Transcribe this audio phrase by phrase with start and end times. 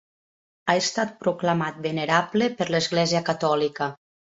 [0.71, 3.95] Ha estat proclamat venerable per l'Església catòlica.